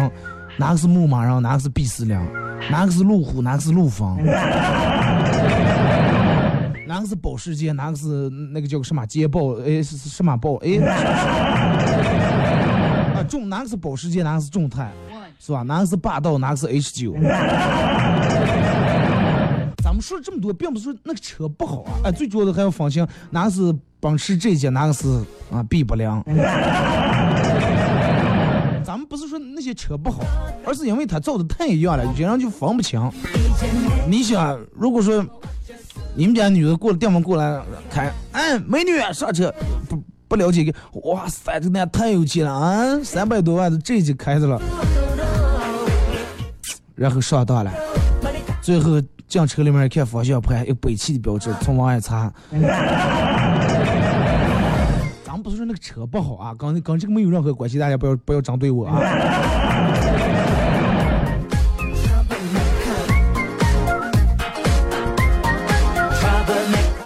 [0.57, 2.19] 哪个是牧马然后，哪个是 B 四零，
[2.71, 4.17] 哪个是路虎，哪个是陆风，
[6.87, 9.53] 哪个是保时捷，哪个是那个叫个什么捷豹？
[9.59, 10.55] 哎，是什么豹？
[10.57, 10.77] 哎，
[13.15, 14.91] 啊，众哪个是保时捷，哪个是众泰，
[15.43, 15.63] 是吧？
[15.63, 17.15] 哪个是霸道，哪个是 H 九？
[19.83, 25.07] 咱们们说了这么多，并不是说那个车不好啊，哎，最主要的还要分清哪个是奔驰 G 级，哪个是
[25.51, 26.23] 啊 B 不良。
[28.83, 30.23] 咱们不是说那些车不好，
[30.65, 32.99] 而是因为它造的太一样了，有人就分不清。
[34.09, 35.23] 你想，如果说
[36.15, 39.53] 你们家女的过了店门过来开，哎，美女上车，
[39.87, 40.73] 不不了解个，
[41.03, 44.59] 哇塞，这男太有钱了啊，三百多万的 G 级开着了，
[47.01, 47.71] 然后上当了，
[48.61, 52.31] 最后进车里面看方向盘有北汽的标志，从往外查。
[55.25, 59.01] 咱们不是说那个车不好啊，跟跟这个没有任何关系，大家不要不要针对我啊。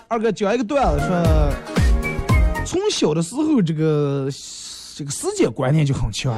[0.10, 1.54] 二哥讲一个段子，说
[2.66, 4.28] 从小的时候这个
[4.98, 6.34] 这个时间观念就很强。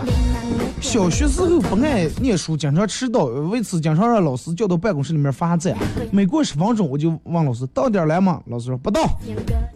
[0.82, 5.78] 小学时候不爱念书，经常迟到，为此经常让老师叫到办公室里面罚站。
[6.12, 8.42] 每过十分钟，我就问老师到点来吗？
[8.48, 9.08] 老师说不到。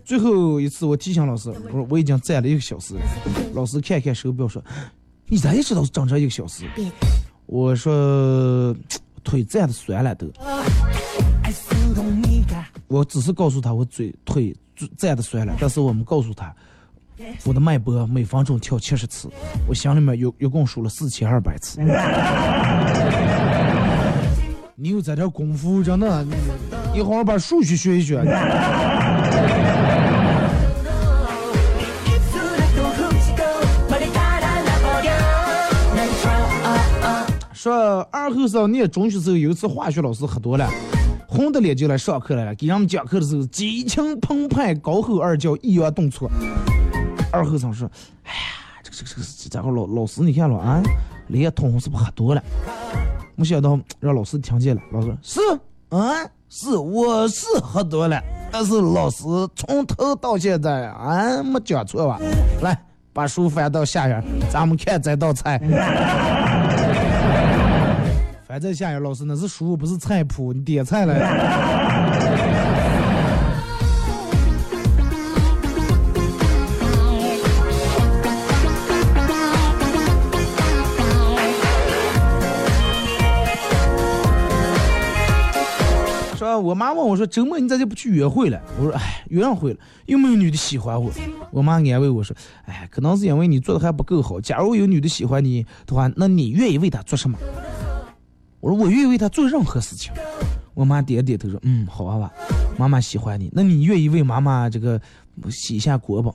[0.04, 3.02] 最后一次我提醒老师，我说我已经站了一个小时了。
[3.54, 4.60] 老师看看手表说，
[5.28, 6.66] 你咋也知道是整整一个小时？
[7.46, 8.76] 我说
[9.24, 10.26] 腿站的酸了都。
[12.88, 14.56] 我只是告诉他我嘴腿
[14.98, 16.52] 站的酸了，但是我们告诉他，
[17.46, 19.30] 我的脉搏每分钟跳七十次，
[19.68, 21.80] 我心里面有一共数了四千二百次。
[24.76, 26.26] 你有这点功夫，真的，
[26.94, 28.24] 你好好把数学学一学。
[37.54, 40.68] 说二后生念中学时候有一次化学老师喝多了。
[41.28, 46.28] 红的脸就来上课来了，给人们讲课的时候激情澎湃，高吼二叫，抑扬顿挫。
[47.32, 47.90] 二后生说
[48.24, 48.38] ：“哎呀，
[48.84, 50.82] 这个这个这个这家伙老老师，你看了啊，
[51.28, 52.44] 脸通红是不是喝多了？”
[53.36, 55.40] 没想到让老师听见了，老师是
[55.90, 56.14] 啊
[56.50, 58.22] 是我是喝多了，
[58.52, 59.24] 但是老师
[59.56, 62.20] 从头到现在啊没讲错吧？
[62.62, 62.78] 来，
[63.14, 64.22] 把书翻到下页，
[64.52, 65.58] 咱们看这道菜。
[68.46, 71.14] 反正下面，老师那是书不是菜谱，你点菜了。
[86.62, 88.62] 我妈问我说，周末你咋就不去约会了？
[88.80, 91.12] 我说，哎，约上会了，又没有女的喜欢我。
[91.51, 92.36] 我妈安慰我说，
[92.66, 94.39] 哎，可能是因为你做的还不够好。
[94.39, 97.38] 假如有女的喜欢你的话，那你愿意为她做什么？
[98.59, 100.14] 我说我愿意为她做任何事情。
[100.74, 102.32] 我妈点点头说：“嗯，好娃娃，
[102.78, 103.51] 妈妈喜欢你。
[103.53, 105.01] 那你愿意为妈妈这个
[105.49, 106.30] 洗一下锅不？”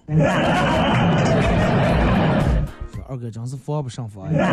[2.93, 4.47] 说二哥真是防不胜防呀。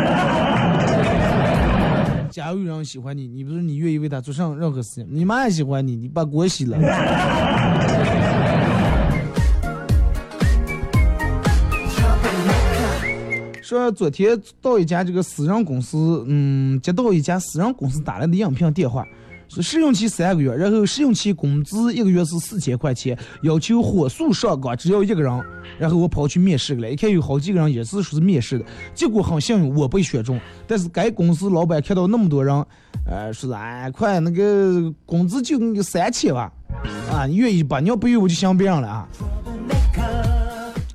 [2.30, 5.06] 假如有人喜欢你，你不是你愿意为他做上任何事情？
[5.10, 6.76] 你妈也喜欢你，你把锅洗了。
[13.62, 19.06] 说昨天到一家这个私人公司，嗯，接到一家私人公司打来的应聘电话，
[19.62, 25.42] 试用期三个月，然后试用期工资一个月是四千块钱，要求火速上岗，只要一个人。
[25.78, 30.40] 然后我跑去面试了，一看有好几个人也是说是面试的，结果很幸运我被选中。
[30.66, 32.54] 但是该公司老板看到那么多人，
[33.06, 36.52] 呃，说是哎，快那个工资就三千吧，
[37.10, 37.80] 啊，你愿意吧？
[37.80, 39.08] 你要不愿意我就想别人了啊。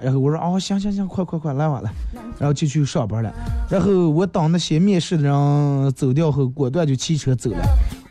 [0.02, 1.92] 然后我说哦，行行行，快快快来吧来，
[2.38, 3.34] 然后就去上班了。
[3.70, 7.60] 然后我等那些面试的人走掉后，果断就骑车走了。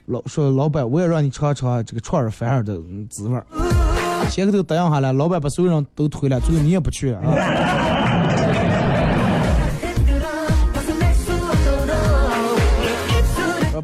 [0.08, 2.80] 老说老板，我也让你尝尝这个串儿饭儿的
[3.10, 3.44] 滋味儿。
[4.30, 7.20] 前个头答应下来，老板把所有人都推了，最后你也不去啊。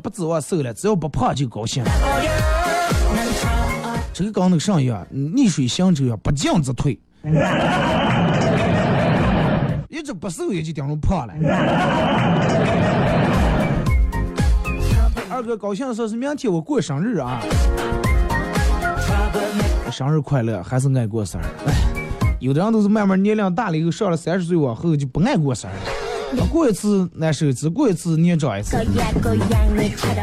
[0.03, 1.85] 不指望瘦了，只要不胖就高兴。
[4.13, 6.99] 这个跟那个上一样，逆水行舟啊，不进则退。
[9.89, 11.35] 一直不瘦也就顶着胖了。
[15.35, 17.43] 二哥高兴的说是明天我过生日啊，
[19.91, 21.45] 生日快乐，还是爱过生日。
[21.67, 21.75] 哎，
[22.39, 25.75] 有的人都是慢慢年龄大了以后，上了三十岁往后就不爱过生日。
[26.53, 28.77] 过一次难受，一次过一次年长一次。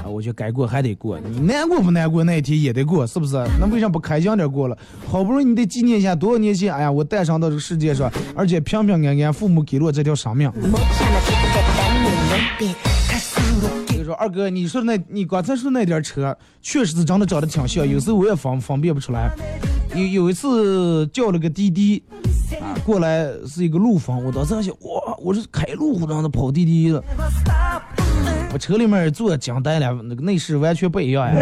[0.06, 3.36] 我觉得该过还得过，你难过不难过那一天也得过，是不是？
[3.60, 4.78] 那为啥不开心点过了？
[5.10, 10.50] 好不容易你得纪念一下多少年前，哎呀，我诞生到这个世界上，而且平平安安，父母给了我这条生命。
[12.58, 13.11] 就
[14.14, 17.88] 二哥，你说那，你刚才说那点车，确实是长得长得挺像。
[17.88, 19.32] 有时候我也分分辨不出来。
[19.94, 22.02] 有有一次叫了个滴滴
[22.62, 27.04] 啊，过来是一个陆风，我当时想，哇，我是开路虎让他跑滴滴的。
[28.54, 31.36] 我车里面坐，简单了，那个内饰完全不一样呀。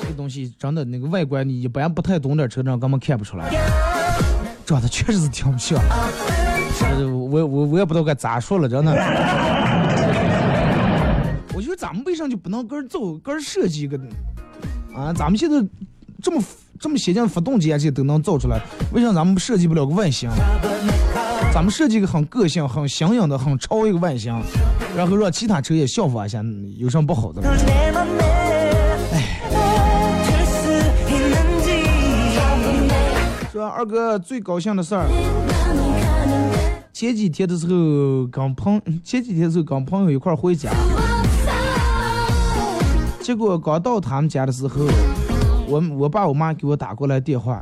[0.00, 3.50] 这个东西真的，那个外观你一般不太懂点车，你根本看不出来。
[4.64, 5.78] 长得确实是挺像。
[7.04, 8.92] 我我我也不知道该咋说了，真的。
[11.54, 13.98] 我觉得咱们为啥就不能跟人走，跟人设计一个
[14.94, 15.12] 啊？
[15.12, 15.56] 咱们现在
[16.22, 16.42] 这么
[16.78, 18.60] 这么先进的发动机啊这些都能造出来，
[18.92, 20.28] 为啥咱们设计不了个外形？
[21.54, 24.38] 咱们设计个很个性、很新颖的、很潮一个外形，
[24.94, 26.44] 然后让其他车也效仿一下，
[26.76, 27.40] 有什么不好的？
[29.12, 29.40] 哎。
[33.50, 35.06] 说二哥最高兴的事儿，
[36.98, 40.70] 前几天的时候跟朋前几天的时候跟朋友一块回家，
[43.20, 44.86] 结果刚到他们家的时候，
[45.68, 47.60] 我我爸我妈给我打过来电话，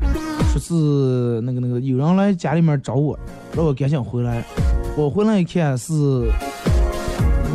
[0.53, 3.19] 说是那个那个有人来家里面找我，
[3.57, 4.45] 让我赶紧回来。
[4.97, 5.93] 我回来一看，是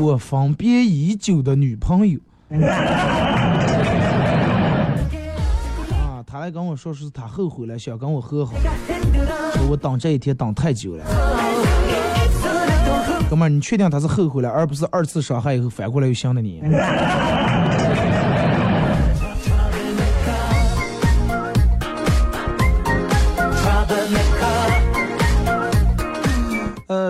[0.01, 2.19] 我分别已久的女朋友。
[6.39, 8.53] 他来跟我说，是他后悔了，想跟我和好。
[8.53, 11.03] 说我等这一天等太久了。
[13.29, 16.61] 哥们，你确定他是后悔了，而不是二次伤害以后反过来又想的你？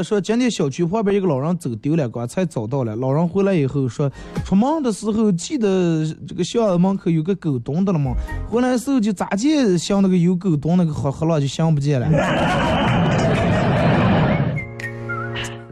[0.03, 2.95] 说今天小区旁边一个老人走丢了，刚才找到了。
[2.95, 4.11] 老人回来以后说，
[4.43, 8.13] 出门的时候记得这个巷子门口有个狗洞的了吗？
[8.49, 12.07] 回来时候就咋见像那个有狗洞那个黑黑了就想不见了。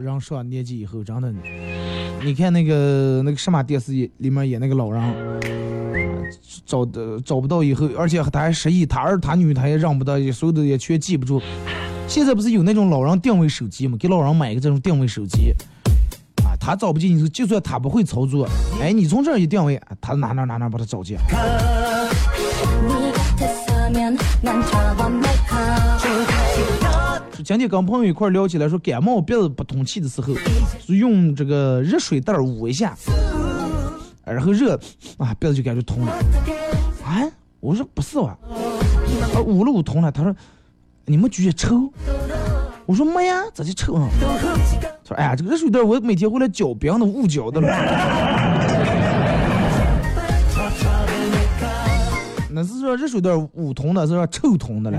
[0.00, 1.32] 人上年纪以后真的，
[2.24, 5.02] 你看那个那个什么电视剧里面演那个老人，
[6.64, 11.40] 找的找不到以后，而且他还失忆，他儿他女他也认不到，所有的也全记不住。
[12.08, 13.94] 现在不是有那种老人定位手机吗？
[14.00, 15.52] 给老人买一个这种定位手机，
[16.42, 18.48] 啊，他找不见你，就算他不会操作，
[18.80, 21.18] 哎，你从这儿一定位，他哪哪哪哪把他找见。
[27.34, 30.34] 说今天跟朋友一块聊起来，说感冒鼻子不通气的时候，
[30.80, 32.96] 是用这个热水袋捂一下，
[34.24, 34.80] 然后热
[35.18, 36.12] 啊鼻子就感觉通了。
[37.04, 37.22] 啊，
[37.60, 38.36] 我说不是吧？
[39.34, 40.34] 啊，捂了捂通了，他说。
[41.08, 41.90] 你们觉得臭？
[42.84, 44.06] 我说没呀，咋就臭啊？
[45.06, 47.68] 说哎呀，这个热水袋我每天回来搅冰的捂脚的了。
[52.52, 54.98] 那是说热水袋捂通的，是说臭通的了。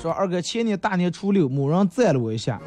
[0.00, 2.58] 说二哥前年大年初六，某人赞了我一下。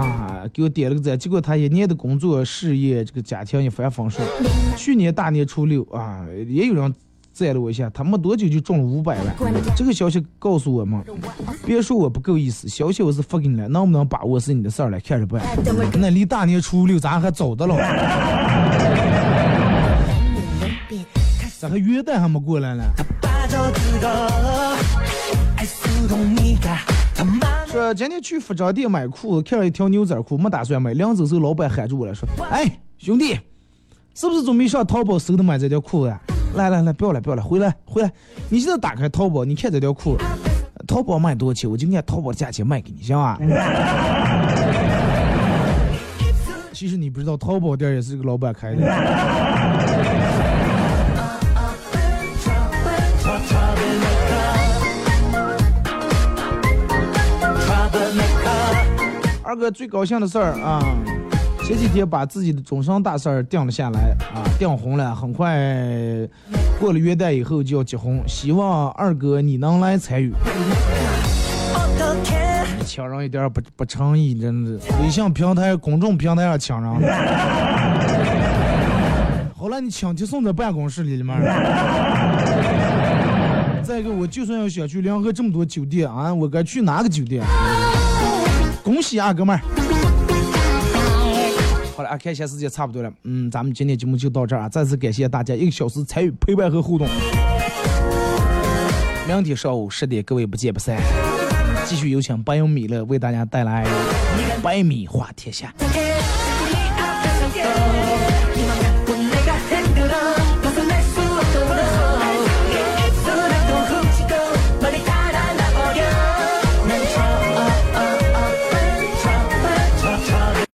[0.00, 4.26] 啊，给我点了个赞，结果他一年的工作、事业、这个家庭一帆风顺。
[4.76, 6.94] 去年大年初六啊，也有人
[7.32, 9.36] 赞了我一下，他没多久就中了五百万。
[9.76, 11.02] 这个消息告诉我们，
[11.64, 15.42] 别说我不够意思，消息我是发给你了，能不能把握是你的事儿了，看着办。
[15.98, 17.76] 那离大年初六咱还早的了，
[21.58, 22.84] 咋还元旦还没过来呢？
[27.70, 30.92] 说今天去服装店买裤子，看了一条牛仔裤，没打算买。
[30.92, 33.38] 临走时，老板喊住我了，说：“哎，兄弟，
[34.12, 36.10] 是不是准备上淘宝搜的买这条裤子？
[36.10, 36.20] 啊
[36.56, 38.10] 来来来，不要了不要了，回来回来，
[38.48, 40.16] 你现在打开淘宝，你看这条裤，
[40.84, 41.70] 淘宝卖多少钱？
[41.70, 43.38] 我就按淘宝的价钱卖给你，行吧？”
[46.74, 48.80] 其实你不知道，淘宝店也是个老板开的。
[59.50, 60.80] 二哥最高兴的事儿啊，
[61.64, 65.58] 前几天把自己的终身大事儿定了下来啊，订婚了，很快
[66.78, 70.32] 过了元旦以后就要结婚，希望二哥你能来参与。
[72.86, 76.92] 抢人一点不不诚意，真的，微信平台、公众平台上抢人。
[79.56, 81.36] 好了，你请就送在办公室里面。
[83.82, 87.42] 再一个，我就算要想去联合这么多酒店啊，我该去哪个酒店？
[88.90, 89.62] 恭喜啊，哥们儿！
[91.96, 97.06] 好了啊，看一下时间差不多了，嗯，咱们今天节目就到这儿啊，再次感谢大家一个小时参与陪伴和互动。
[99.28, 101.00] 明天上午十点，各位不见不散。
[101.86, 103.86] 继续有请白永米勒为大家带来
[104.60, 105.72] 《百米画天下》。